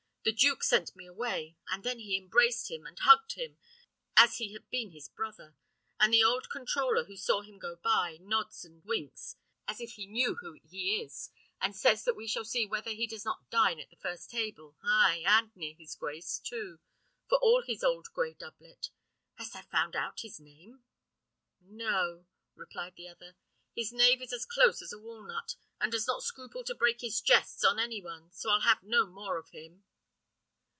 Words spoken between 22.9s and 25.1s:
the other. "His knave is as close as a